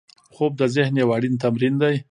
[0.35, 1.95] خوب د ذهن یو اړین تمرین دی